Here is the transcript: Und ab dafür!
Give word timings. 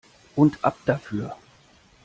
Und 0.35 0.63
ab 0.65 0.77
dafür! 0.87 1.35